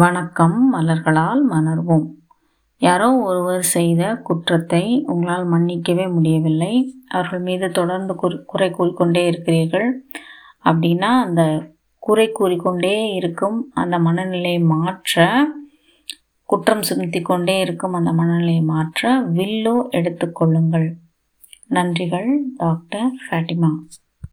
[0.00, 2.04] வணக்கம் மலர்களால் மலர்வோம்
[2.78, 6.74] யாரோ ஒருவர் செய்த குற்றத்தை உங்களால் மன்னிக்கவே முடியவில்லை.
[7.08, 9.88] அவர்கள் மீது தொடர்ந்து குறை குறை கூறிக்கொண்டே இருக்கிறீர்கள்.
[10.64, 11.42] அப்படின்னா அந்த
[11.98, 15.26] குறை கூறிக்கொண்டே இருக்கும் அந்த மனநிலையை மாற்ற
[16.44, 20.88] குற்றம் சுமத்தி கொண்டே இருக்கும் அந்த மனநிலையை மாற்ற வில்லோ எடுத்துக்கொள்ளுங்கள்.
[21.68, 23.72] நன்றிகள் டாக்டர் ஃபேட்டிமா.